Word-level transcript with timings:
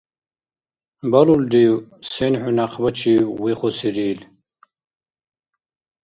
Балулрив 1.11 1.75
сен 2.11 2.33
хӀу 2.41 2.51
някъбачив 2.57 3.23
вихусирил? 3.41 4.19